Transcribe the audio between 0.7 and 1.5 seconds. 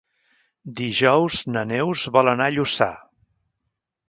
Dijous